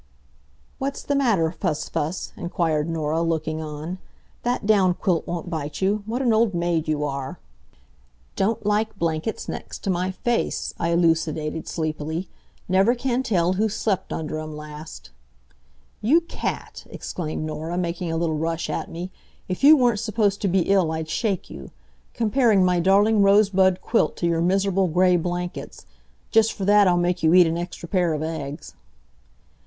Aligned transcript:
"What's 0.79 1.03
the 1.03 1.13
matter, 1.13 1.51
Fuss 1.51 1.87
fuss?" 1.87 2.33
inquired 2.35 2.89
Norah, 2.89 3.21
looking 3.21 3.61
on. 3.61 3.99
"That 4.41 4.65
down 4.65 4.95
quilt 4.95 5.27
won't 5.27 5.51
bite 5.51 5.79
you; 5.79 6.01
what 6.07 6.23
an 6.23 6.33
old 6.33 6.55
maid 6.55 6.87
you 6.87 7.03
are!" 7.03 7.37
"Don't 8.35 8.65
like 8.65 8.97
blankets 8.97 9.47
next 9.47 9.83
to 9.83 9.91
my 9.91 10.09
face," 10.09 10.73
I 10.79 10.89
elucidated, 10.89 11.67
sleepily, 11.67 12.27
"never 12.67 12.95
can 12.95 13.21
tell 13.21 13.53
who 13.53 13.69
slept 13.69 14.11
under 14.11 14.39
'em 14.39 14.57
last" 14.57 15.11
"You 16.11 16.21
cat!" 16.21 16.83
exclaimed 16.89 17.43
Norah, 17.45 17.77
making 17.77 18.11
a 18.11 18.17
little 18.17 18.39
rush 18.39 18.71
at 18.71 18.89
me. 18.89 19.11
"If 19.47 19.63
you 19.63 19.77
weren't 19.77 19.99
supposed 19.99 20.41
to 20.41 20.47
be 20.47 20.61
ill 20.61 20.91
I'd 20.91 21.09
shake 21.09 21.47
you! 21.47 21.69
Comparing 22.15 22.65
my 22.65 22.79
darling 22.79 23.21
rosebud 23.21 23.81
quilt 23.81 24.15
to 24.17 24.25
your 24.25 24.41
miserable 24.41 24.87
gray 24.87 25.15
blankets! 25.15 25.85
Just 26.31 26.53
for 26.53 26.65
that 26.65 26.87
I'll 26.87 26.97
make 26.97 27.21
you 27.21 27.35
eat 27.35 27.45
an 27.45 27.55
extra 27.59 27.87
pair 27.87 28.13
of 28.13 28.23
eggs." 28.23 28.73